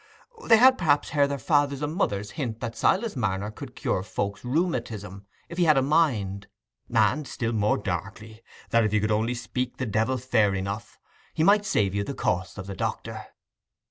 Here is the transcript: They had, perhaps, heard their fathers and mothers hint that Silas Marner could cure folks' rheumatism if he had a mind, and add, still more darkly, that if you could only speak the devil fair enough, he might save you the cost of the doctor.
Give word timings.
They 0.47 0.57
had, 0.57 0.79
perhaps, 0.79 1.09
heard 1.09 1.29
their 1.29 1.37
fathers 1.37 1.83
and 1.83 1.93
mothers 1.95 2.31
hint 2.31 2.59
that 2.59 2.75
Silas 2.75 3.15
Marner 3.15 3.51
could 3.51 3.75
cure 3.75 4.01
folks' 4.01 4.43
rheumatism 4.43 5.27
if 5.47 5.59
he 5.59 5.65
had 5.65 5.77
a 5.77 5.83
mind, 5.83 6.47
and 6.87 6.97
add, 6.97 7.27
still 7.27 7.53
more 7.53 7.77
darkly, 7.77 8.41
that 8.71 8.83
if 8.83 8.93
you 8.93 8.99
could 8.99 9.11
only 9.11 9.35
speak 9.35 9.77
the 9.77 9.85
devil 9.85 10.17
fair 10.17 10.55
enough, 10.55 10.97
he 11.35 11.43
might 11.43 11.67
save 11.67 11.93
you 11.93 12.03
the 12.03 12.15
cost 12.15 12.57
of 12.57 12.65
the 12.65 12.75
doctor. 12.75 13.27